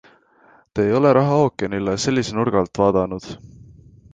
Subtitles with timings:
[0.77, 3.29] Te ei ole rahaookeanile sellise nurga alt vaadanud?